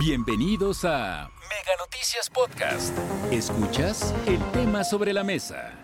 Bienvenidos 0.00 0.86
a 0.86 1.28
Mega 1.42 1.76
Noticias 1.78 2.30
Podcast. 2.30 2.96
Escuchas 3.30 4.14
el 4.26 4.42
tema 4.50 4.82
sobre 4.82 5.12
la 5.12 5.22
mesa. 5.22 5.74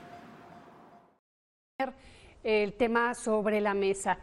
El 2.43 2.73
tema 2.73 3.15
sobre 3.15 3.61
la 3.61 3.75
mesa. 3.75 4.19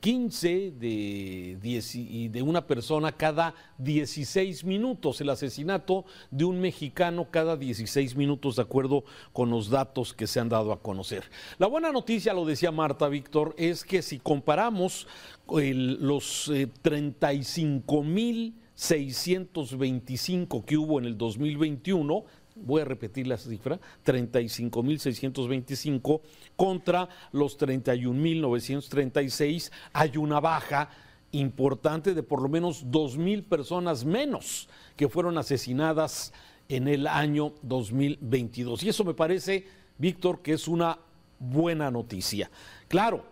15 0.00 0.72
de, 0.78 1.58
10, 1.60 1.94
y 1.94 2.28
de 2.28 2.42
una 2.42 2.66
persona 2.66 3.12
cada 3.12 3.54
16 3.78 4.64
minutos, 4.64 5.20
el 5.20 5.30
asesinato 5.30 6.04
de 6.30 6.44
un 6.44 6.60
mexicano 6.60 7.28
cada 7.30 7.56
16 7.56 8.16
minutos, 8.16 8.56
de 8.56 8.62
acuerdo 8.62 9.04
con 9.32 9.50
los 9.50 9.70
datos 9.70 10.14
que 10.14 10.26
se 10.26 10.40
han 10.40 10.48
dado 10.48 10.72
a 10.72 10.80
conocer. 10.80 11.24
La 11.58 11.66
buena 11.66 11.92
noticia, 11.92 12.32
lo 12.34 12.44
decía 12.44 12.70
Marta 12.70 13.08
Víctor, 13.08 13.54
es 13.58 13.84
que 13.84 14.02
si 14.02 14.18
comparamos 14.18 15.06
los 15.48 16.50
35 16.82 18.00
eh, 18.00 18.04
mil 18.04 18.54
625 18.78 20.64
que 20.64 20.76
hubo 20.76 21.00
en 21.00 21.06
el 21.06 21.18
2021, 21.18 22.24
voy 22.64 22.82
a 22.82 22.84
repetir 22.84 23.26
la 23.26 23.36
cifra, 23.36 23.80
35.625 24.04 26.20
contra 26.56 27.08
los 27.32 27.58
31.936, 27.58 29.72
hay 29.92 30.16
una 30.16 30.38
baja 30.40 30.90
importante 31.32 32.14
de 32.14 32.22
por 32.22 32.40
lo 32.40 32.48
menos 32.48 32.86
2.000 32.86 33.44
personas 33.44 34.04
menos 34.04 34.68
que 34.96 35.08
fueron 35.08 35.38
asesinadas 35.38 36.32
en 36.68 36.88
el 36.88 37.06
año 37.06 37.52
2022. 37.62 38.82
Y 38.82 38.88
eso 38.88 39.04
me 39.04 39.14
parece, 39.14 39.66
Víctor, 39.98 40.42
que 40.42 40.54
es 40.54 40.66
una 40.68 40.98
buena 41.38 41.90
noticia. 41.90 42.50
Claro, 42.88 43.24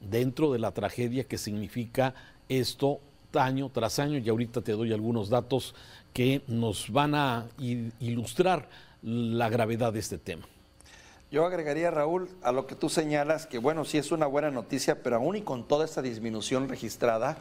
dentro 0.00 0.52
de 0.52 0.58
la 0.58 0.72
tragedia 0.72 1.24
que 1.24 1.38
significa 1.38 2.14
esto 2.48 3.00
año 3.34 3.70
tras 3.70 3.98
año, 3.98 4.18
y 4.18 4.28
ahorita 4.28 4.62
te 4.62 4.72
doy 4.72 4.92
algunos 4.92 5.28
datos 5.28 5.74
que 6.18 6.42
nos 6.48 6.90
van 6.90 7.14
a 7.14 7.46
ilustrar 7.58 8.68
la 9.02 9.48
gravedad 9.48 9.92
de 9.92 10.00
este 10.00 10.18
tema. 10.18 10.48
Yo 11.30 11.46
agregaría, 11.46 11.92
Raúl, 11.92 12.28
a 12.42 12.50
lo 12.50 12.66
que 12.66 12.74
tú 12.74 12.88
señalas, 12.88 13.46
que 13.46 13.58
bueno, 13.58 13.84
sí 13.84 13.98
es 13.98 14.10
una 14.10 14.26
buena 14.26 14.50
noticia, 14.50 15.00
pero 15.00 15.14
aún 15.14 15.36
y 15.36 15.42
con 15.42 15.68
toda 15.68 15.84
esta 15.84 16.02
disminución 16.02 16.68
registrada, 16.68 17.38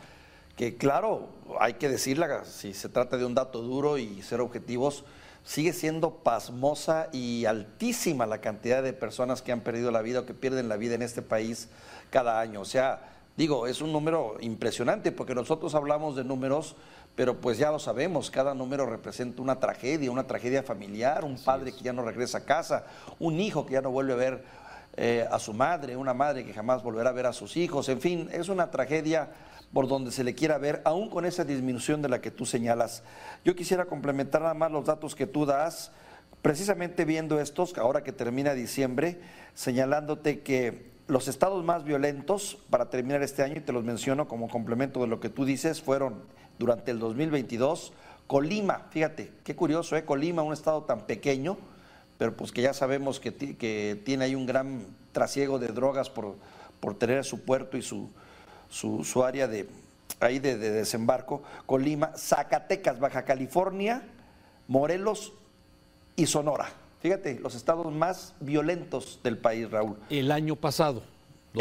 que 0.55 0.75
claro, 0.75 1.27
hay 1.59 1.73
que 1.73 1.89
decirla, 1.89 2.45
si 2.45 2.75
se 2.75 2.87
trata 2.87 3.17
de 3.17 3.25
un 3.25 3.33
dato 3.33 3.63
duro 3.63 3.97
y 3.97 4.21
ser 4.21 4.41
objetivos, 4.41 5.05
sigue 5.43 5.73
siendo 5.73 6.11
pasmosa 6.11 7.09
y 7.11 7.45
altísima 7.45 8.27
la 8.27 8.41
cantidad 8.41 8.83
de 8.83 8.93
personas 8.93 9.41
que 9.41 9.51
han 9.51 9.61
perdido 9.61 9.89
la 9.89 10.03
vida 10.03 10.19
o 10.19 10.25
que 10.27 10.35
pierden 10.35 10.69
la 10.69 10.77
vida 10.77 10.93
en 10.93 11.01
este 11.01 11.23
país 11.23 11.69
cada 12.11 12.39
año. 12.39 12.61
O 12.61 12.65
sea, 12.65 13.09
digo, 13.37 13.65
es 13.65 13.81
un 13.81 13.91
número 13.91 14.37
impresionante 14.39 15.11
porque 15.11 15.33
nosotros 15.33 15.73
hablamos 15.73 16.15
de 16.15 16.23
números 16.23 16.75
pero 17.17 17.41
pues 17.41 17.57
ya 17.57 17.71
lo 17.71 17.79
sabemos, 17.79 18.29
cada 18.29 18.53
número 18.53 18.85
representa 18.85 19.41
una 19.41 19.59
tragedia, 19.59 20.11
una 20.11 20.27
tragedia 20.27 20.61
familiar, 20.61 21.25
un 21.25 21.35
padre 21.39 21.71
que 21.71 21.81
ya 21.81 21.91
no 21.91 22.03
regresa 22.03 22.37
a 22.37 22.45
casa, 22.45 22.85
un 23.17 23.39
hijo 23.39 23.65
que 23.65 23.73
ya 23.73 23.81
no 23.81 23.89
vuelve 23.89 24.13
a 24.13 24.17
ver 24.17 24.43
eh, 24.95 25.27
a 25.31 25.39
su 25.39 25.51
madre, 25.51 25.97
una 25.97 26.13
madre 26.13 26.45
que 26.45 26.53
jamás 26.53 26.83
volverá 26.83 27.09
a 27.09 27.13
ver 27.13 27.25
a 27.25 27.33
sus 27.33 27.57
hijos, 27.57 27.89
en 27.89 28.01
fin, 28.01 28.29
es 28.31 28.49
una 28.49 28.69
tragedia 28.69 29.31
por 29.73 29.87
donde 29.87 30.11
se 30.11 30.23
le 30.23 30.35
quiera 30.35 30.59
ver, 30.59 30.83
aún 30.85 31.09
con 31.09 31.25
esa 31.25 31.43
disminución 31.43 32.03
de 32.03 32.09
la 32.09 32.21
que 32.21 32.29
tú 32.29 32.45
señalas. 32.45 33.01
Yo 33.43 33.55
quisiera 33.55 33.85
complementar 33.85 34.41
nada 34.41 34.53
más 34.53 34.71
los 34.71 34.85
datos 34.85 35.15
que 35.15 35.25
tú 35.25 35.47
das, 35.47 35.91
precisamente 36.43 37.03
viendo 37.03 37.41
estos, 37.41 37.75
ahora 37.79 38.03
que 38.03 38.11
termina 38.11 38.53
diciembre, 38.53 39.19
señalándote 39.55 40.41
que 40.41 40.96
los 41.07 41.27
estados 41.27 41.63
más 41.63 41.83
violentos 41.83 42.57
para 42.69 42.89
terminar 42.89 43.23
este 43.23 43.43
año, 43.43 43.57
y 43.57 43.61
te 43.61 43.71
los 43.71 43.83
menciono 43.83 44.27
como 44.27 44.49
complemento 44.49 45.01
de 45.01 45.07
lo 45.07 45.19
que 45.19 45.29
tú 45.29 45.45
dices, 45.45 45.81
fueron 45.81 46.15
durante 46.59 46.91
el 46.91 46.99
2022. 46.99 47.93
Colima, 48.27 48.87
fíjate, 48.91 49.31
qué 49.43 49.55
curioso, 49.55 49.95
¿eh? 49.95 50.03
Colima, 50.03 50.41
un 50.41 50.53
estado 50.53 50.83
tan 50.83 51.01
pequeño, 51.01 51.57
pero 52.17 52.35
pues 52.35 52.51
que 52.51 52.61
ya 52.61 52.73
sabemos 52.73 53.19
que, 53.19 53.33
que 53.33 54.01
tiene 54.03 54.25
ahí 54.25 54.35
un 54.35 54.45
gran 54.45 54.85
trasiego 55.13 55.59
de 55.59 55.67
drogas 55.67 56.09
por, 56.09 56.35
por 56.79 56.95
tener 56.95 57.23
su 57.23 57.41
puerto 57.41 57.77
y 57.77 57.81
su, 57.81 58.09
su, 58.69 59.23
área 59.23 59.47
de, 59.47 59.67
ahí 60.19 60.39
de, 60.39 60.57
desembarco. 60.57 61.41
Colima, 61.65 62.11
Zacatecas, 62.17 62.99
Baja 62.99 63.23
California, 63.23 64.03
Morelos 64.67 65.33
y 66.15 66.25
Sonora. 66.25 66.69
Fíjate, 67.01 67.39
los 67.39 67.55
estados 67.55 67.91
más 67.93 68.33
violentos 68.39 69.19
del 69.23 69.37
país, 69.37 69.69
Raúl. 69.69 69.97
El 70.09 70.31
año 70.31 70.55
pasado 70.55 71.03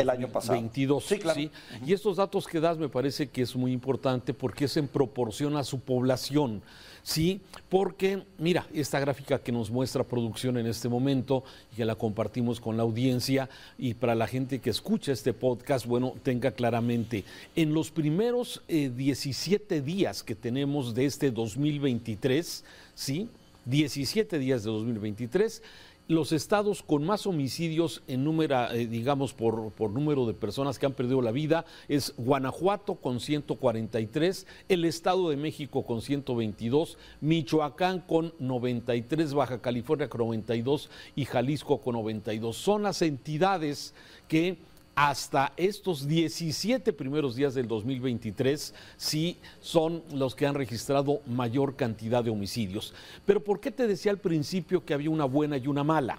el 0.00 0.10
año 0.10 0.28
pasado. 0.28 0.58
22, 0.58 1.04
sí, 1.04 1.18
claro. 1.18 1.40
Y 1.84 1.92
estos 1.92 2.16
datos 2.16 2.46
que 2.46 2.60
das 2.60 2.78
me 2.78 2.88
parece 2.88 3.28
que 3.28 3.42
es 3.42 3.54
muy 3.56 3.72
importante 3.72 4.34
porque 4.34 4.66
es 4.66 4.76
en 4.76 4.88
proporción 4.88 5.56
a 5.56 5.64
su 5.64 5.80
población. 5.80 6.62
Sí, 7.02 7.40
porque 7.68 8.24
mira, 8.38 8.66
esta 8.74 8.98
gráfica 8.98 9.38
que 9.38 9.52
nos 9.52 9.70
muestra 9.70 10.02
producción 10.02 10.58
en 10.58 10.66
este 10.66 10.88
momento 10.88 11.44
y 11.72 11.76
que 11.76 11.84
la 11.84 11.94
compartimos 11.94 12.60
con 12.60 12.76
la 12.76 12.82
audiencia 12.82 13.48
y 13.78 13.94
para 13.94 14.16
la 14.16 14.26
gente 14.26 14.58
que 14.58 14.70
escucha 14.70 15.12
este 15.12 15.32
podcast, 15.32 15.86
bueno, 15.86 16.14
tenga 16.24 16.50
claramente, 16.50 17.24
en 17.54 17.72
los 17.72 17.92
primeros 17.92 18.60
17 18.66 19.76
eh, 19.76 19.80
días 19.82 20.24
que 20.24 20.34
tenemos 20.34 20.94
de 20.94 21.06
este 21.06 21.30
2023, 21.30 22.64
¿sí? 22.96 23.28
17 23.66 24.38
días 24.38 24.64
de 24.64 24.70
2023, 24.70 25.62
los 26.08 26.30
estados 26.30 26.84
con 26.84 27.04
más 27.04 27.26
homicidios 27.26 28.02
en 28.06 28.22
número, 28.22 28.70
eh, 28.70 28.86
digamos, 28.86 29.32
por, 29.34 29.72
por, 29.72 29.90
número 29.90 30.24
de 30.24 30.34
personas 30.34 30.78
que 30.78 30.86
han 30.86 30.92
perdido 30.92 31.20
la 31.20 31.32
vida 31.32 31.64
es 31.88 32.14
Guanajuato 32.16 32.94
con 32.94 33.18
143, 33.18 34.46
el 34.68 34.84
Estado 34.84 35.30
de 35.30 35.36
México 35.36 35.84
con 35.84 36.00
122, 36.00 36.96
Michoacán 37.20 38.00
con 38.00 38.32
93, 38.38 39.34
Baja 39.34 39.60
California 39.60 40.08
con 40.08 40.20
92 40.20 40.90
y 41.16 41.24
Jalisco 41.24 41.80
con 41.80 41.94
92. 41.94 42.56
Son 42.56 42.84
las 42.84 43.02
entidades 43.02 43.92
que 44.28 44.58
hasta 44.96 45.52
estos 45.58 46.08
17 46.08 46.90
primeros 46.94 47.36
días 47.36 47.54
del 47.54 47.68
2023 47.68 48.74
sí 48.96 49.36
son 49.60 50.02
los 50.10 50.34
que 50.34 50.46
han 50.46 50.54
registrado 50.54 51.20
mayor 51.26 51.76
cantidad 51.76 52.24
de 52.24 52.30
homicidios. 52.30 52.94
Pero 53.26 53.44
¿por 53.44 53.60
qué 53.60 53.70
te 53.70 53.86
decía 53.86 54.10
al 54.10 54.18
principio 54.18 54.86
que 54.86 54.94
había 54.94 55.10
una 55.10 55.26
buena 55.26 55.58
y 55.58 55.66
una 55.66 55.84
mala? 55.84 56.18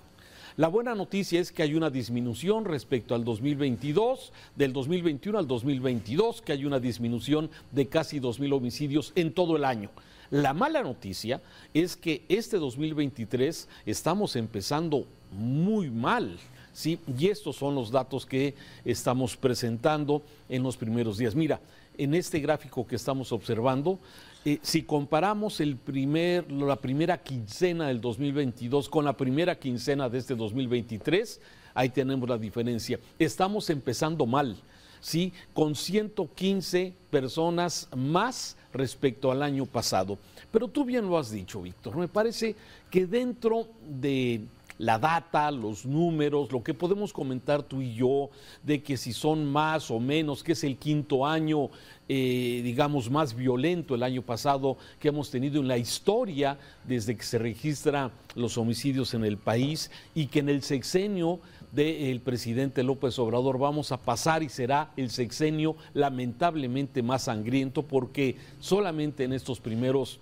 La 0.57 0.68
buena 0.68 0.94
noticia 0.94 1.39
es 1.39 1.51
que 1.51 1.63
hay 1.63 1.74
una 1.74 1.89
disminución 1.89 2.65
respecto 2.65 3.15
al 3.15 3.24
2022, 3.24 4.31
del 4.56 4.74
2021 4.74 5.39
al 5.39 5.47
2022, 5.47 6.44
que 6.44 6.51
hay 6.51 6.65
una 6.65 6.79
disminución 6.79 7.50
de 7.71 7.88
casi 7.88 8.19
2.000 8.19 8.56
homicidios 8.56 9.12
en 9.15 9.33
todo 9.33 9.56
el 9.56 9.65
año. 9.65 9.89
La 10.29 10.53
mala 10.53 10.83
noticia 10.83 11.41
es 11.74 11.95
que 11.95 12.25
este 12.29 12.57
2023 12.57 13.69
estamos 13.85 14.35
empezando 14.35 15.07
muy 15.31 15.89
mal 15.89 16.38
¿sí? 16.77 17.00
Y 17.18 17.27
estos 17.27 17.56
son 17.56 17.74
los 17.74 17.89
datos 17.89 18.24
que 18.24 18.53
estamos 18.85 19.35
presentando 19.35 20.21
en 20.47 20.62
los 20.62 20.77
primeros 20.77 21.18
días. 21.18 21.33
Mira, 21.33 21.59
en 21.97 22.13
este 22.13 22.39
gráfico 22.39 22.85
que 22.85 22.95
estamos 22.95 23.31
observando, 23.31 23.97
eh, 24.45 24.59
si 24.62 24.83
comparamos 24.83 25.59
el 25.59 25.75
primer, 25.75 26.51
la 26.51 26.75
primera 26.75 27.18
quincena 27.18 27.88
del 27.88 28.00
2022 28.00 28.89
con 28.89 29.06
la 29.06 29.18
primera 29.18 29.57
quincena 29.57 30.07
de 30.07 30.19
este 30.19 30.35
2023, 30.35 31.41
ahí 31.74 31.89
tenemos 31.89 32.29
la 32.29 32.38
diferencia. 32.38 33.00
Estamos 33.18 33.71
empezando 33.71 34.27
mal, 34.27 34.56
¿sí? 35.01 35.33
Con 35.56 35.74
115 35.74 36.94
personas 37.09 37.89
más 37.95 38.56
respecto 38.71 39.31
al 39.31 39.41
año 39.41 39.65
pasado. 39.65 40.19
Pero 40.51 40.68
tú 40.68 40.85
bien 40.85 41.07
lo 41.07 41.18
has 41.18 41.31
dicho, 41.31 41.63
Víctor. 41.63 41.97
Me 41.97 42.07
parece 42.07 42.56
que 42.91 43.07
dentro 43.07 43.65
de 43.83 44.41
la 44.77 45.00
data, 45.00 45.50
los 45.51 45.85
números, 45.85 46.51
lo 46.51 46.63
que 46.63 46.74
podemos 46.74 47.13
comentar 47.13 47.63
tú 47.63 47.81
y 47.81 47.94
yo, 47.94 48.29
de 48.63 48.83
que 48.83 48.97
si 48.97 49.13
son 49.13 49.45
más 49.45 49.89
o 49.91 50.00
menos, 50.00 50.44
que 50.44 50.51
es 50.53 50.63
el 50.63 50.77
quinto 50.77 51.25
año, 51.25 51.69
eh, 52.09 52.62
digamos, 52.63 53.09
más 53.09 53.35
violento 53.35 53.95
el 53.95 54.03
año 54.03 54.21
pasado 54.21 54.77
que 55.00 55.09
hemos 55.09 55.29
tenido 55.29 55.59
en 55.59 55.68
la 55.68 55.77
historia 55.77 56.57
desde 56.85 57.18
que 57.18 57.24
se 57.24 57.38
registran 57.38 58.12
los 58.35 58.57
homicidios 58.57 59.13
en 59.13 59.25
el 59.25 59.38
país 59.38 59.91
y 60.15 60.27
que 60.27 60.39
en 60.39 60.50
el 60.50 60.62
sexenio 60.62 61.39
del 61.71 62.21
presidente 62.21 62.83
López 62.83 63.19
Obrador 63.19 63.57
vamos 63.57 63.91
a 63.91 63.97
pasar 63.97 64.41
y 64.41 64.50
será 64.50 64.91
el 64.95 65.09
sexenio 65.09 65.75
lamentablemente 65.94 67.03
más 67.03 67.24
sangriento 67.24 67.83
porque 67.83 68.38
solamente 68.59 69.25
en 69.25 69.33
estos 69.33 69.59
primeros 69.59 70.19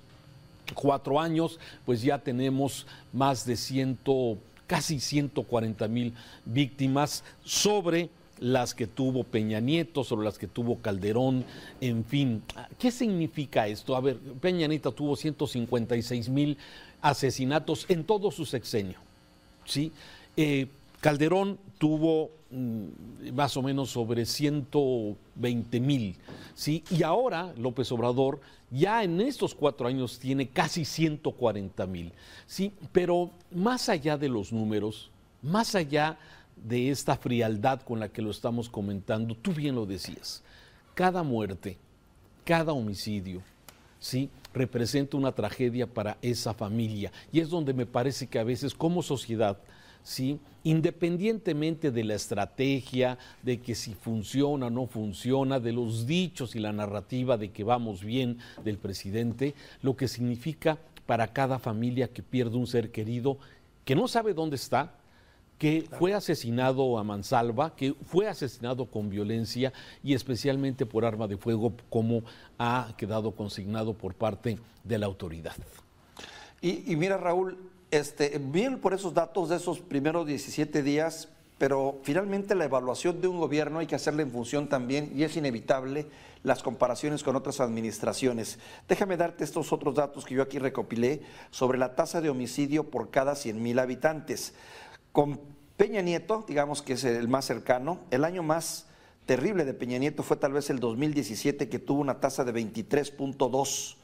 cuatro 0.74 1.20
años, 1.20 1.60
pues 1.86 2.02
ya 2.02 2.18
tenemos 2.20 2.86
más 3.14 3.46
de 3.46 3.56
ciento, 3.56 4.38
casi 4.68 5.00
140 5.00 5.88
mil 5.88 6.14
víctimas 6.46 7.24
sobre 7.44 8.10
las 8.40 8.74
que 8.74 8.88
tuvo 8.88 9.24
Peña 9.24 9.60
Nieto, 9.60 10.04
sobre 10.04 10.26
las 10.26 10.38
que 10.38 10.48
tuvo 10.48 10.80
Calderón, 10.80 11.46
en 11.80 12.04
fin. 12.04 12.44
¿Qué 12.78 12.92
significa 12.92 13.68
esto? 13.68 13.96
A 13.96 14.02
ver, 14.02 14.18
Peña 14.18 14.68
Nieto 14.68 14.92
tuvo 14.92 15.16
156 15.16 16.30
mil 16.30 16.58
asesinatos 17.02 17.86
en 17.90 18.04
todo 18.04 18.32
su 18.32 18.46
sexenio, 18.46 18.98
¿sí? 19.66 19.92
Eh, 20.36 20.68
Calderón 21.06 21.60
tuvo 21.78 22.31
mm, 22.50 23.31
más 23.36 23.56
o 23.57 23.62
menos 23.62 23.92
sobre 23.92 24.25
120 24.25 25.80
mil, 25.80 26.16
¿sí? 26.56 26.84
Y 26.90 27.04
ahora 27.04 27.54
López 27.57 27.92
Obrador 27.92 28.42
ya 28.72 29.04
en 29.04 29.22
estos 29.22 29.54
cuatro 29.54 29.88
años 29.88 30.18
tiene 30.18 30.50
casi 30.50 30.84
140 30.84 31.86
mil, 31.86 32.12
¿sí? 32.48 32.74
Pero 32.92 33.30
más 33.52 33.88
allá 33.88 34.18
de 34.18 34.30
los 34.30 34.52
números, 34.52 35.12
más 35.44 35.75
allá 35.75 36.18
de 36.56 36.90
esta 36.90 37.16
frialdad 37.18 37.81
con 37.81 38.00
la 38.00 38.10
que 38.10 38.24
lo 38.24 38.31
estamos 38.31 38.68
comentando, 38.68 39.36
tú 39.36 39.54
bien 39.54 39.75
lo 39.75 39.86
decías, 39.86 40.42
cada 40.96 41.22
muerte, 41.22 41.78
cada 42.44 42.74
homicidio, 42.74 43.44
¿sí? 44.00 44.31
representa 44.56 45.18
una 45.18 45.34
tragedia 45.34 45.86
para 45.86 46.18
esa 46.24 46.56
familia. 46.56 47.12
Y 47.31 47.42
es 47.42 47.52
donde 47.52 47.75
me 47.75 47.86
parece 47.86 48.25
que 48.25 48.40
a 48.40 48.44
veces 48.44 48.74
como 48.74 49.04
sociedad 49.04 49.60
¿sí? 50.06 50.40
independientemente 50.63 51.92
de 51.92 52.04
la 52.04 52.13
estrategia, 52.16 53.18
de 53.44 53.60
que 53.60 53.75
si 53.75 53.94
funciona 53.94 54.68
o 54.68 54.69
no 54.69 54.88
funciona, 54.88 55.60
de 55.60 55.74
los 55.74 56.07
dichos 56.07 56.56
y 56.56 56.60
la 56.60 56.72
narrativa 56.72 57.38
de 57.38 57.52
que 57.52 57.63
vamos 57.63 58.04
bien 58.04 58.38
del 58.63 58.78
presidente, 58.78 59.54
lo 59.81 59.96
que 59.98 60.07
significa 60.07 60.78
para 61.06 61.34
cada 61.34 61.60
familia 61.60 62.07
que 62.07 62.24
pierde 62.24 62.56
un 62.56 62.68
ser 62.68 62.92
querido, 62.92 63.38
que 63.84 63.96
no 63.96 64.07
sabe 64.07 64.34
dónde 64.34 64.56
está, 64.56 64.94
que 65.57 65.88
fue 66.00 66.13
asesinado 66.13 66.98
a 66.98 67.04
mansalva, 67.04 67.75
que 67.75 67.94
fue 67.94 68.28
asesinado 68.28 68.88
con 68.88 69.10
violencia 69.10 69.72
y 70.04 70.13
especialmente 70.13 70.86
por 70.86 71.06
arma 71.06 71.28
de 71.28 71.38
fuego, 71.38 71.74
como 71.90 72.24
ha 72.57 72.94
quedado 72.98 73.31
consignado 73.31 73.94
por 73.94 74.16
parte 74.16 74.57
de 74.84 74.98
la 74.98 75.06
autoridad. 75.06 75.56
Y, 76.60 76.92
y 76.92 76.96
mira, 76.96 77.18
Raúl, 77.18 77.57
este, 77.97 78.38
bien 78.39 78.80
por 78.80 78.94
esos 78.94 79.13
datos 79.13 79.50
de 79.50 79.57
esos 79.57 79.80
primeros 79.80 80.27
17 80.27 80.83
días, 80.83 81.30
pero 81.57 82.00
finalmente 82.03 82.56
la 82.56 82.65
evaluación 82.65 83.21
de 83.21 83.27
un 83.27 83.39
gobierno 83.39 83.80
hay 83.80 83.88
que 83.88 83.95
hacerla 83.95 84.21
en 84.21 84.31
función 84.31 84.68
también, 84.68 85.12
y 85.15 85.24
es 85.24 85.36
inevitable, 85.38 86.07
las 86.44 86.62
comparaciones 86.62 87.24
con 87.24 87.36
otras 87.36 87.59
administraciones. 87.59 88.59
Déjame 88.88 89.18
darte 89.18 89.44
estos 89.44 89.74
otros 89.74 89.95
datos 89.95 90.25
que 90.25 90.36
yo 90.36 90.44
aquí 90.44 90.59
recopilé 90.59 91.21
sobre 91.50 91.77
la 91.77 91.95
tasa 91.95 92.21
de 92.21 92.30
homicidio 92.30 92.89
por 92.89 93.09
cada 93.09 93.36
100 93.36 93.62
mil 93.62 93.80
habitantes. 93.80 94.53
Con 95.12 95.39
Peña 95.77 96.01
Nieto, 96.01 96.45
digamos 96.47 96.81
que 96.81 96.94
es 96.94 97.03
el 97.03 97.27
más 97.27 97.45
cercano, 97.45 98.00
el 98.12 98.24
año 98.24 98.44
más 98.44 98.86
terrible 99.25 99.65
de 99.65 99.74
Peña 99.74 99.97
Nieto 99.97 100.21
fue 100.21 100.38
tal 100.38 100.53
vez 100.53 100.69
el 100.69 100.80
2017, 100.80 101.68
que 101.68 101.80
tuvo 101.80 102.01
una 102.01 102.19
tasa 102.19 102.44
de 102.44 102.53
23.2 102.53 103.95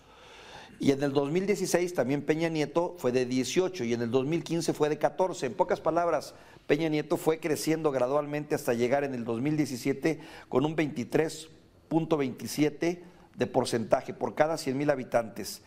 y 0.82 0.92
en 0.92 1.02
el 1.04 1.14
2016 1.14 1.94
también 1.94 2.24
Peña 2.24 2.50
Nieto 2.50 2.96
fue 2.98 3.12
de 3.12 3.28
18 3.28 3.84
y 3.84 3.94
en 3.94 4.02
el 4.02 4.10
2015 4.10 4.74
fue 4.74 4.90
de 4.90 4.98
14. 4.98 5.46
En 5.46 5.54
pocas 5.54 5.80
palabras, 5.80 6.34
Peña 6.66 6.90
Nieto 6.90 7.18
fue 7.18 7.40
creciendo 7.40 7.92
gradualmente 7.92 8.56
hasta 8.56 8.74
llegar 8.74 9.04
en 9.04 9.14
el 9.14 9.24
2017 9.24 10.20
con 10.50 10.66
un 10.66 10.76
23.27 10.76 13.00
de 13.36 13.48
porcentaje 13.48 14.16
por 14.16 14.34
cada 14.34 14.58
100 14.58 14.76
mil 14.76 14.90
habitantes. 14.90 15.62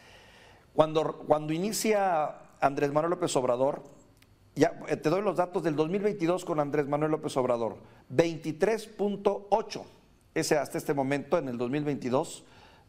Cuando, 0.75 1.19
cuando 1.29 1.53
inicia 1.53 2.39
Andrés 2.61 2.93
Manuel 2.93 3.11
López 3.11 3.37
Obrador, 3.37 3.85
ya 4.57 4.81
eh, 4.89 4.97
te 4.97 5.11
doy 5.11 5.23
los 5.23 5.37
datos 5.37 5.63
del 5.63 5.77
2022 5.77 6.45
con 6.45 6.59
Andrés 6.59 6.89
Manuel 6.89 7.13
López 7.13 7.37
Obrador, 7.37 7.77
23.8, 8.13 9.83
ese 10.35 10.59
hasta 10.59 10.77
este 10.77 10.93
momento 10.93 11.39
en 11.39 11.47
el 11.47 11.57
2022 11.57 12.43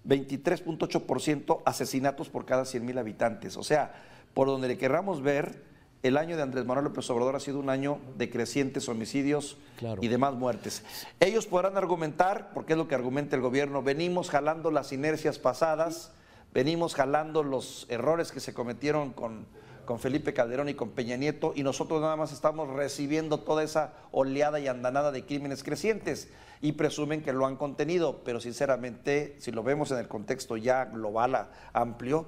23.8% 0.07 1.61
asesinatos 1.65 2.29
por 2.29 2.45
cada 2.45 2.65
100 2.65 2.85
mil 2.85 2.97
habitantes. 2.97 3.57
O 3.57 3.63
sea, 3.63 3.93
por 4.33 4.47
donde 4.47 4.67
le 4.67 4.77
querramos 4.77 5.21
ver, 5.21 5.63
el 6.03 6.17
año 6.17 6.37
de 6.37 6.43
Andrés 6.43 6.65
Manuel 6.65 6.85
López 6.85 7.09
Obrador 7.09 7.35
ha 7.35 7.39
sido 7.39 7.59
un 7.59 7.69
año 7.69 7.99
de 8.17 8.29
crecientes 8.29 8.87
homicidios 8.89 9.57
y 10.01 10.07
demás 10.07 10.35
muertes. 10.35 10.83
Ellos 11.19 11.47
podrán 11.47 11.77
argumentar, 11.77 12.51
porque 12.53 12.73
es 12.73 12.77
lo 12.77 12.87
que 12.87 12.93
argumenta 12.93 13.35
el 13.35 13.41
gobierno, 13.41 13.81
venimos 13.81 14.29
jalando 14.29 14.69
las 14.69 14.91
inercias 14.91 15.39
pasadas, 15.39 16.11
venimos 16.53 16.93
jalando 16.93 17.41
los 17.41 17.87
errores 17.89 18.31
que 18.31 18.39
se 18.39 18.53
cometieron 18.53 19.13
con, 19.13 19.47
con 19.85 19.99
Felipe 19.99 20.33
Calderón 20.33 20.69
y 20.69 20.73
con 20.73 20.89
Peña 20.91 21.15
Nieto, 21.15 21.53
y 21.55 21.63
nosotros 21.63 22.01
nada 22.01 22.15
más 22.15 22.33
estamos 22.33 22.69
recibiendo 22.69 23.39
toda 23.39 23.63
esa 23.63 23.93
oleada 24.11 24.59
y 24.59 24.67
andanada 24.67 25.11
de 25.11 25.25
crímenes 25.25 25.63
crecientes 25.63 26.29
y 26.61 26.73
presumen 26.73 27.21
que 27.21 27.33
lo 27.33 27.45
han 27.45 27.57
contenido, 27.57 28.21
pero 28.23 28.39
sinceramente, 28.39 29.35
si 29.39 29.51
lo 29.51 29.63
vemos 29.63 29.91
en 29.91 29.99
el 29.99 30.07
contexto 30.07 30.57
ya 30.57 30.85
global, 30.85 31.49
amplio, 31.73 32.25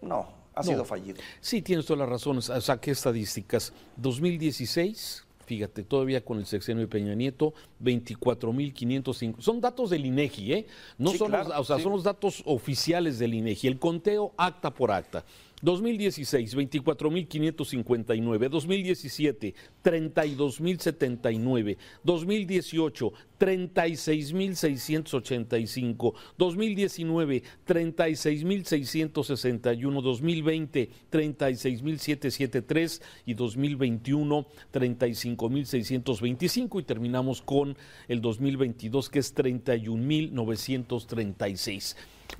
no, 0.00 0.28
ha 0.54 0.62
sido 0.62 0.84
fallido. 0.84 1.20
Sí, 1.40 1.62
tienes 1.62 1.86
todas 1.86 2.00
las 2.00 2.08
razones. 2.08 2.50
Saqué 2.60 2.90
estadísticas. 2.90 3.72
2016, 3.96 5.24
fíjate, 5.46 5.82
todavía 5.82 6.24
con 6.24 6.38
el 6.38 6.46
sexenio 6.46 6.82
de 6.82 6.88
Peña 6.88 7.14
Nieto, 7.14 7.54
24.505. 7.82 9.40
Son 9.40 9.60
datos 9.60 9.90
del 9.90 10.06
INEGI, 10.06 10.52
¿eh? 10.52 10.66
No 10.98 11.12
son, 11.12 11.32
los, 11.32 11.48
o 11.48 11.64
sea, 11.64 11.78
son 11.78 11.92
los 11.92 12.04
datos 12.04 12.42
oficiales 12.46 13.18
del 13.18 13.34
INEGI, 13.34 13.68
el 13.68 13.78
conteo 13.78 14.32
acta 14.36 14.72
por 14.72 14.90
acta. 14.90 15.24
2016, 15.62 16.54
24.559. 16.56 18.48
2017, 18.48 19.54
32.079. 19.82 21.76
2018, 22.02 23.12
36.685. 23.38 26.14
2019, 26.36 27.42
36.661. 27.66 30.02
2020, 30.02 30.90
36.773. 31.10 33.00
Y 33.26 33.34
2021, 33.34 34.46
35.625. 34.72 36.80
Y 36.80 36.82
terminamos 36.82 37.40
con 37.40 37.76
el 38.08 38.20
2022, 38.20 39.08
que 39.08 39.20
es 39.20 39.32
31.936. 39.36 41.94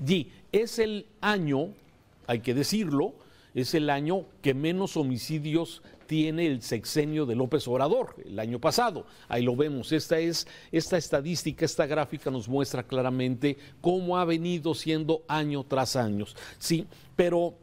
Y 0.06 0.28
es 0.50 0.78
el 0.80 1.06
año 1.20 1.74
hay 2.26 2.40
que 2.40 2.54
decirlo, 2.54 3.14
es 3.54 3.74
el 3.74 3.90
año 3.90 4.26
que 4.40 4.54
menos 4.54 4.96
homicidios 4.96 5.82
tiene 6.06 6.46
el 6.46 6.62
sexenio 6.62 7.26
de 7.26 7.34
López 7.34 7.66
Obrador, 7.68 8.16
el 8.24 8.38
año 8.38 8.58
pasado. 8.58 9.06
Ahí 9.28 9.42
lo 9.42 9.56
vemos. 9.56 9.92
Esta 9.92 10.18
es 10.18 10.46
esta 10.70 10.96
estadística, 10.96 11.64
esta 11.64 11.86
gráfica 11.86 12.30
nos 12.30 12.48
muestra 12.48 12.82
claramente 12.82 13.56
cómo 13.80 14.18
ha 14.18 14.24
venido 14.24 14.74
siendo 14.74 15.22
año 15.28 15.64
tras 15.64 15.96
año. 15.96 16.26
Sí, 16.58 16.86
pero 17.16 17.54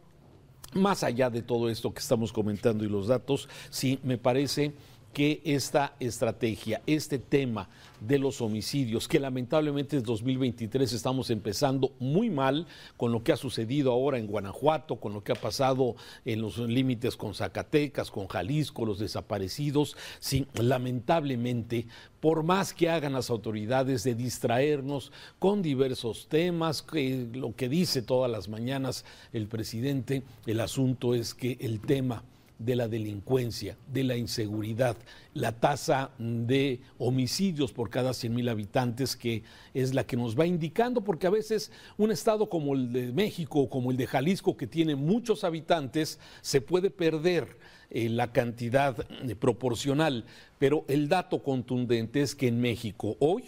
más 0.74 1.04
allá 1.04 1.30
de 1.30 1.42
todo 1.42 1.70
esto 1.70 1.94
que 1.94 2.00
estamos 2.00 2.32
comentando 2.32 2.84
y 2.84 2.90
los 2.90 3.08
datos, 3.08 3.50
sí 3.70 4.00
me 4.04 4.18
parece 4.18 4.74
que 5.14 5.42
esta 5.44 5.96
estrategia, 6.00 6.82
este 6.86 7.20
tema 7.20 7.70
de 8.00 8.20
los 8.20 8.42
homicidios, 8.42 9.08
que 9.08 9.20
lamentablemente 9.20 9.98
en 9.98 10.04
2023 10.04 10.94
estamos 10.94 11.30
empezando 11.30 11.92
muy 12.00 12.30
mal 12.30 12.68
con 12.96 13.12
lo 13.12 13.24
que 13.24 13.34
ha 13.34 13.38
sucedido 13.38 13.92
ahora 13.92 14.18
en 14.18 14.28
Guanajuato, 14.28 14.98
con 14.98 15.14
lo 15.14 15.24
que 15.24 15.32
ha 15.32 15.36
pasado 15.36 15.96
en 16.26 16.42
los 16.42 16.58
límites 16.58 17.18
con 17.18 17.34
Zacatecas, 17.34 18.12
con 18.12 18.28
Jalisco, 18.28 18.86
los 18.86 19.00
desaparecidos, 19.00 19.98
sí, 20.20 20.48
lamentablemente, 20.54 21.88
por 22.20 22.44
más 22.44 22.74
que 22.74 22.90
hagan 22.90 23.14
las 23.14 23.30
autoridades 23.30 24.04
de 24.04 24.16
distraernos 24.16 25.12
con 25.40 25.62
diversos 25.62 26.28
temas, 26.30 26.82
que 26.82 27.28
lo 27.34 27.56
que 27.56 27.70
dice 27.70 28.02
todas 28.02 28.32
las 28.32 28.48
mañanas 28.48 29.06
el 29.34 29.48
presidente, 29.48 30.24
el 30.46 30.60
asunto 30.60 31.16
es 31.16 31.34
que 31.34 31.58
el 31.60 31.82
tema 31.82 32.24
de 32.60 32.76
la 32.76 32.90
delincuencia, 32.90 33.78
de 33.88 34.04
la 34.04 34.18
inseguridad, 34.18 34.98
la 35.34 35.54
tasa 35.54 36.12
de 36.20 36.82
homicidios 36.98 37.72
por 37.72 37.90
cada 37.90 38.14
100 38.14 38.36
mil 38.36 38.50
habitantes, 38.50 39.16
que 39.16 39.44
es 39.74 39.94
la 39.94 40.06
que 40.06 40.18
nos 40.18 40.38
va 40.38 40.46
indicando, 40.46 41.02
porque 41.02 41.26
a 41.26 41.32
veces 41.32 41.72
un 41.98 42.12
estado 42.12 42.50
como 42.50 42.76
el 42.76 42.92
de 42.92 43.14
México 43.14 43.62
o 43.62 43.70
como 43.70 43.92
el 43.92 43.98
de 43.98 44.08
Jalisco, 44.08 44.58
que 44.58 44.68
tiene 44.68 44.96
muchos 44.96 45.46
habitantes, 45.46 46.20
se 46.42 46.60
puede 46.60 46.92
perder 46.92 47.58
eh, 47.90 48.10
la 48.10 48.34
cantidad 48.34 49.06
eh, 49.10 49.36
proporcional, 49.36 50.26
pero 50.60 50.84
el 50.90 51.08
dato 51.08 51.42
contundente 51.42 52.22
es 52.22 52.36
que 52.36 52.50
en 52.50 52.60
México 52.60 53.16
hoy, 53.20 53.46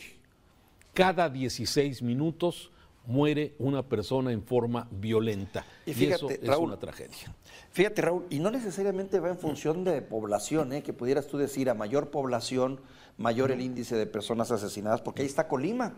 cada 0.94 1.30
16 1.30 2.02
minutos, 2.02 2.72
muere 3.06 3.56
una 3.60 3.84
persona 3.84 4.32
en 4.32 4.44
forma 4.44 4.88
violenta. 4.92 5.66
Y, 5.86 6.06
eso 6.06 6.30
es 6.30 6.58
una 6.58 6.78
tragedia. 6.78 7.36
Fíjate, 7.72 8.02
Raúl, 8.02 8.26
y 8.30 8.40
no 8.40 8.52
necesariamente 8.52 9.20
va 9.20 9.30
en 9.30 9.38
función 9.38 9.84
de 9.84 10.02
población, 10.02 10.74
¿eh? 10.74 10.84
que 10.84 10.94
pudieras 10.94 11.28
tú 11.28 11.38
decir, 11.38 11.70
a 11.70 11.74
mayor 11.74 12.12
población, 12.12 12.80
mayor 13.18 13.52
el 13.52 13.62
índice 13.62 13.96
de 13.96 14.06
personas 14.06 14.52
asesinadas, 14.52 15.02
porque 15.02 15.22
ahí 15.24 15.28
está 15.28 15.48
Colima. 15.48 15.96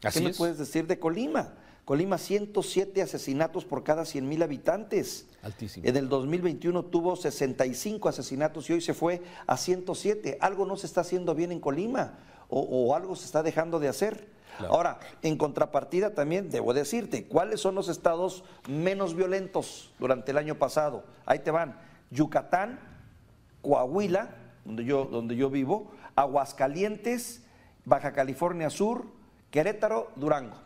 ¿Qué 0.00 0.20
me 0.20 0.32
puedes 0.32 0.58
decir 0.58 0.86
de 0.86 0.98
Colima? 0.98 1.54
Colima, 1.84 2.18
107 2.18 3.00
asesinatos 3.00 3.64
por 3.64 3.84
cada 3.84 4.04
100 4.04 4.28
mil 4.28 4.42
habitantes. 4.42 5.26
Altísimo. 5.42 5.86
En 5.86 5.96
el 5.96 6.08
2021 6.08 6.84
tuvo 6.86 7.14
65 7.14 8.08
asesinatos 8.08 8.68
y 8.68 8.72
hoy 8.72 8.80
se 8.80 8.92
fue 8.92 9.22
a 9.46 9.56
107. 9.56 10.38
Algo 10.40 10.66
no 10.66 10.76
se 10.76 10.86
está 10.86 11.02
haciendo 11.02 11.34
bien 11.34 11.52
en 11.52 11.60
Colima 11.60 12.18
o 12.48 12.94
algo 12.94 13.14
se 13.14 13.24
está 13.24 13.42
dejando 13.42 13.78
de 13.78 13.88
hacer. 13.88 14.35
Ahora, 14.60 14.98
en 15.22 15.36
contrapartida 15.36 16.14
también 16.14 16.50
debo 16.50 16.74
decirte, 16.74 17.26
¿cuáles 17.26 17.60
son 17.60 17.74
los 17.74 17.88
estados 17.88 18.44
menos 18.68 19.14
violentos 19.14 19.92
durante 19.98 20.30
el 20.32 20.38
año 20.38 20.56
pasado? 20.56 21.04
Ahí 21.26 21.40
te 21.40 21.50
van, 21.50 21.78
Yucatán, 22.10 22.80
Coahuila, 23.62 24.30
donde 24.64 24.84
yo, 24.84 25.04
donde 25.04 25.36
yo 25.36 25.50
vivo, 25.50 25.92
Aguascalientes, 26.14 27.44
Baja 27.84 28.12
California 28.12 28.70
Sur, 28.70 29.06
Querétaro, 29.50 30.10
Durango. 30.16 30.65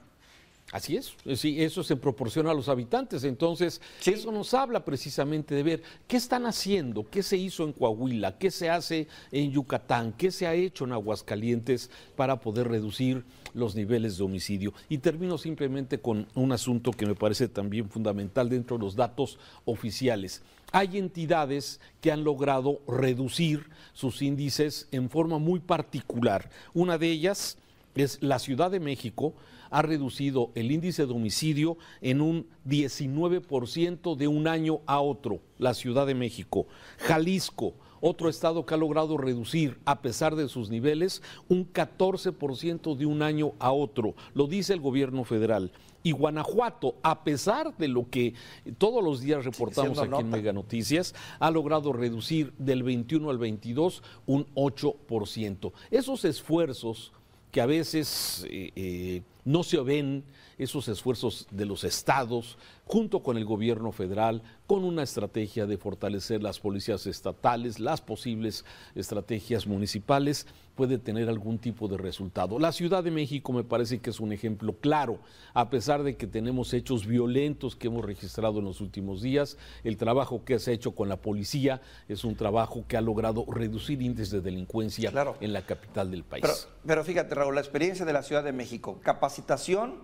Así 0.72 0.96
es, 0.96 1.14
sí, 1.34 1.60
eso 1.60 1.82
se 1.82 1.96
proporciona 1.96 2.52
a 2.52 2.54
los 2.54 2.68
habitantes. 2.68 3.24
Entonces, 3.24 3.80
eso 4.06 4.30
nos 4.30 4.54
habla 4.54 4.84
precisamente 4.84 5.52
de 5.56 5.64
ver 5.64 5.82
qué 6.06 6.16
están 6.16 6.46
haciendo, 6.46 7.08
qué 7.10 7.24
se 7.24 7.36
hizo 7.36 7.64
en 7.64 7.72
Coahuila, 7.72 8.38
qué 8.38 8.52
se 8.52 8.70
hace 8.70 9.08
en 9.32 9.50
Yucatán, 9.50 10.12
qué 10.16 10.30
se 10.30 10.46
ha 10.46 10.54
hecho 10.54 10.84
en 10.84 10.92
Aguascalientes 10.92 11.90
para 12.14 12.40
poder 12.40 12.68
reducir 12.68 13.24
los 13.52 13.74
niveles 13.74 14.16
de 14.16 14.22
homicidio. 14.22 14.72
Y 14.88 14.98
termino 14.98 15.38
simplemente 15.38 15.98
con 15.98 16.28
un 16.36 16.52
asunto 16.52 16.92
que 16.92 17.06
me 17.06 17.16
parece 17.16 17.48
también 17.48 17.90
fundamental 17.90 18.48
dentro 18.48 18.78
de 18.78 18.84
los 18.84 18.94
datos 18.94 19.40
oficiales. 19.64 20.42
Hay 20.70 20.98
entidades 20.98 21.80
que 22.00 22.12
han 22.12 22.22
logrado 22.22 22.80
reducir 22.86 23.66
sus 23.92 24.22
índices 24.22 24.86
en 24.92 25.10
forma 25.10 25.38
muy 25.38 25.58
particular. 25.58 26.48
Una 26.74 26.96
de 26.96 27.10
ellas 27.10 27.58
es 27.94 28.22
la 28.22 28.38
Ciudad 28.38 28.70
de 28.70 28.80
México, 28.80 29.34
ha 29.70 29.82
reducido 29.82 30.50
el 30.54 30.70
índice 30.72 31.06
de 31.06 31.12
homicidio 31.12 31.78
en 32.00 32.20
un 32.20 32.46
19% 32.66 34.16
de 34.16 34.28
un 34.28 34.48
año 34.48 34.80
a 34.86 35.00
otro, 35.00 35.40
la 35.58 35.74
Ciudad 35.74 36.06
de 36.06 36.14
México. 36.14 36.66
Jalisco, 36.98 37.74
otro 38.00 38.28
estado 38.28 38.66
que 38.66 38.74
ha 38.74 38.78
logrado 38.78 39.16
reducir, 39.16 39.78
a 39.84 40.00
pesar 40.00 40.34
de 40.34 40.48
sus 40.48 40.70
niveles, 40.70 41.22
un 41.48 41.70
14% 41.70 42.96
de 42.96 43.06
un 43.06 43.22
año 43.22 43.52
a 43.58 43.72
otro, 43.72 44.14
lo 44.34 44.46
dice 44.46 44.72
el 44.72 44.80
gobierno 44.80 45.24
federal. 45.24 45.70
Y 46.02 46.12
Guanajuato, 46.12 46.94
a 47.02 47.24
pesar 47.24 47.76
de 47.76 47.88
lo 47.88 48.08
que 48.08 48.32
todos 48.78 49.04
los 49.04 49.20
días 49.20 49.44
reportamos 49.44 49.98
aquí 49.98 50.18
en 50.18 50.30
Mega 50.30 50.52
Noticias, 50.52 51.14
ha 51.38 51.50
logrado 51.50 51.92
reducir 51.92 52.54
del 52.56 52.82
21 52.82 53.28
al 53.28 53.36
22 53.36 54.02
un 54.24 54.46
8%. 54.54 55.72
Esos 55.90 56.24
esfuerzos 56.24 57.12
que 57.50 57.60
a 57.60 57.66
veces 57.66 58.46
eh, 58.48 58.70
eh, 58.76 59.22
no 59.44 59.62
se 59.62 59.80
ven 59.80 60.24
esos 60.58 60.88
esfuerzos 60.88 61.46
de 61.50 61.64
los 61.64 61.84
estados 61.84 62.58
junto 62.84 63.22
con 63.22 63.36
el 63.36 63.44
gobierno 63.44 63.92
federal, 63.92 64.42
con 64.66 64.84
una 64.84 65.02
estrategia 65.02 65.66
de 65.66 65.78
fortalecer 65.78 66.42
las 66.42 66.58
policías 66.58 67.06
estatales, 67.06 67.78
las 67.78 68.00
posibles 68.00 68.64
estrategias 68.94 69.66
municipales, 69.66 70.46
puede 70.74 70.98
tener 70.98 71.28
algún 71.28 71.58
tipo 71.58 71.88
de 71.88 71.98
resultado. 71.98 72.58
La 72.58 72.72
Ciudad 72.72 73.04
de 73.04 73.10
México 73.10 73.52
me 73.52 73.64
parece 73.64 73.98
que 73.98 74.10
es 74.10 74.18
un 74.18 74.32
ejemplo 74.32 74.74
claro, 74.80 75.18
a 75.54 75.68
pesar 75.70 76.02
de 76.02 76.16
que 76.16 76.26
tenemos 76.26 76.72
hechos 76.72 77.06
violentos 77.06 77.76
que 77.76 77.88
hemos 77.88 78.04
registrado 78.04 78.60
en 78.60 78.64
los 78.64 78.80
últimos 78.80 79.22
días, 79.22 79.56
el 79.84 79.96
trabajo 79.96 80.44
que 80.44 80.58
se 80.58 80.70
ha 80.70 80.74
hecho 80.74 80.92
con 80.92 81.08
la 81.08 81.16
policía 81.16 81.82
es 82.08 82.24
un 82.24 82.34
trabajo 82.34 82.84
que 82.88 82.96
ha 82.96 83.00
logrado 83.00 83.44
reducir 83.46 84.00
índices 84.00 84.30
de 84.30 84.40
delincuencia 84.40 85.12
en 85.40 85.52
la 85.52 85.66
capital 85.66 86.10
del 86.10 86.24
país. 86.24 86.42
Pero, 86.42 86.54
pero 86.86 87.04
fíjate, 87.04 87.34
Raúl, 87.34 87.54
la 87.54 87.60
experiencia 87.60 88.04
de 88.04 88.12
la 88.12 88.22
Ciudad 88.22 88.42
de 88.42 88.52
México, 88.52 89.00
capacitación 89.30 89.94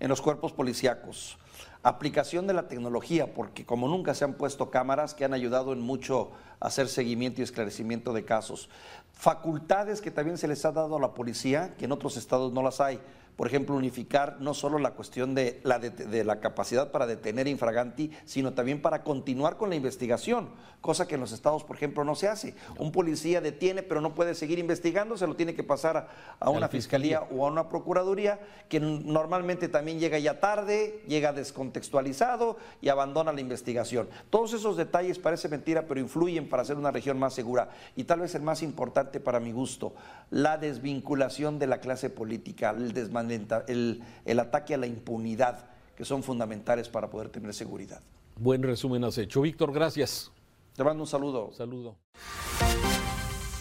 en 0.00 0.08
los 0.08 0.22
cuerpos 0.22 0.52
policíacos, 0.52 1.36
aplicación 1.82 2.46
de 2.46 2.54
la 2.54 2.66
tecnología, 2.66 3.34
porque 3.34 3.66
como 3.66 3.88
nunca 3.88 4.14
se 4.14 4.24
han 4.24 4.32
puesto 4.32 4.70
cámaras 4.70 5.12
que 5.12 5.26
han 5.26 5.34
ayudado 5.34 5.74
en 5.74 5.82
mucho 5.82 6.30
a 6.60 6.68
hacer 6.68 6.88
seguimiento 6.88 7.42
y 7.42 7.44
esclarecimiento 7.44 8.14
de 8.14 8.24
casos, 8.24 8.70
facultades 9.12 10.00
que 10.00 10.10
también 10.10 10.38
se 10.38 10.48
les 10.48 10.64
ha 10.64 10.72
dado 10.72 10.96
a 10.96 11.00
la 11.00 11.12
policía, 11.12 11.74
que 11.76 11.84
en 11.84 11.92
otros 11.92 12.16
estados 12.16 12.54
no 12.54 12.62
las 12.62 12.80
hay 12.80 13.00
por 13.40 13.46
ejemplo, 13.46 13.74
unificar 13.74 14.36
no 14.40 14.52
solo 14.52 14.78
la 14.78 14.90
cuestión 14.90 15.34
de 15.34 15.62
la, 15.64 15.78
de, 15.78 16.24
la 16.24 16.40
capacidad 16.40 16.90
para 16.90 17.06
detener 17.06 17.48
infraganti, 17.48 18.10
sino 18.26 18.52
también 18.52 18.82
para 18.82 19.02
continuar 19.02 19.56
con 19.56 19.70
la 19.70 19.76
investigación, 19.76 20.50
cosa 20.82 21.08
que 21.08 21.14
en 21.14 21.22
los 21.22 21.32
estados, 21.32 21.64
por 21.64 21.74
ejemplo, 21.74 22.04
no 22.04 22.14
se 22.14 22.28
hace. 22.28 22.54
Un 22.76 22.92
policía 22.92 23.40
detiene, 23.40 23.82
pero 23.82 24.02
no 24.02 24.14
puede 24.14 24.34
seguir 24.34 24.58
investigando, 24.58 25.16
se 25.16 25.26
lo 25.26 25.36
tiene 25.36 25.54
que 25.54 25.64
pasar 25.64 26.10
a, 26.38 26.50
una 26.50 26.68
fiscalía. 26.68 27.22
o 27.34 27.46
a 27.46 27.50
una 27.50 27.70
procuraduría, 27.70 28.40
que 28.68 28.78
normalmente 28.78 29.68
también 29.68 29.98
llega 29.98 30.18
ya 30.18 30.38
tarde, 30.38 31.02
llega 31.08 31.32
descontextualizado 31.32 32.58
y 32.82 32.90
abandona 32.90 33.32
la 33.32 33.40
investigación. 33.40 34.10
Todos 34.28 34.52
esos 34.52 34.76
detalles 34.76 35.18
parece 35.18 35.48
mentira, 35.48 35.86
pero 35.86 35.98
influyen 35.98 36.46
para 36.46 36.62
hacer 36.62 36.76
una 36.76 36.90
región 36.90 37.18
más 37.18 37.32
segura. 37.32 37.70
Y 37.96 38.04
tal 38.04 38.20
vez 38.20 38.34
el 38.34 38.42
más 38.42 38.62
importante 38.62 39.18
para 39.18 39.40
mi 39.40 39.52
gusto, 39.52 39.94
la 40.28 40.58
desvinculación 40.58 41.58
de 41.58 41.68
la 41.68 41.80
clase 41.80 42.10
política, 42.10 42.68
el 42.76 42.92
desmantelamiento 42.92 43.29
el, 43.32 44.40
ataque 44.40 44.74
a 44.74 44.78
la 44.78 44.86
impunidad, 44.86 45.70
que 45.96 46.04
son 46.04 46.22
fundamentales 46.22 46.88
para 46.88 47.10
poder 47.10 47.28
tener 47.28 47.54
seguridad. 47.54 48.00
Buen 48.36 48.62
resumen 48.62 49.04
has 49.04 49.18
hecho. 49.18 49.42
Víctor, 49.42 49.72
gracias. 49.72 50.30
Te 50.74 50.84
mando 50.84 51.02
un 51.02 51.08
saludo. 51.08 51.52
Saludo. 51.52 51.96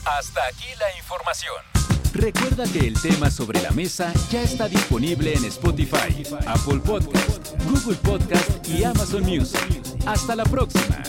Hasta 0.06 0.46
aquí 0.48 0.68
la 0.80 0.98
información. 0.98 1.56
Recuerda 2.14 2.64
que 2.72 2.80
el 2.80 3.00
tema 3.00 3.30
sobre 3.30 3.62
la 3.62 3.72
mesa 3.72 4.12
ya 4.32 4.42
está 4.42 4.68
disponible 4.68 5.34
en 5.34 5.46
Spotify, 5.46 6.24
Apple 6.48 6.80
Podcast, 6.84 7.54
Google 7.66 7.98
Podcast 7.98 8.68
y 8.68 8.84
Amazon 8.84 9.24
Music. 9.24 9.82
Hasta 10.08 10.36
la 10.36 10.44
próxima. 10.44 11.09